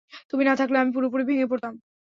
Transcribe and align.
তুমি 0.31 0.43
না 0.45 0.53
থাকলে 0.55 0.77
আমি 0.79 0.91
পুরোপুরি 0.95 1.23
ভেঙ্গে 1.29 1.47
পড়তাম। 1.51 1.73